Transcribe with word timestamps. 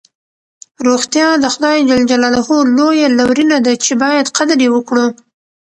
روغتیا 0.87 1.27
د 1.39 1.45
خدای 1.53 1.77
ج 2.09 2.11
لویه 2.77 3.07
لورینه 3.17 3.57
ده 3.65 3.73
چې 3.83 3.93
باید 4.03 4.33
قدر 4.37 4.57
یې 4.65 4.69
وکړو. 4.75 5.05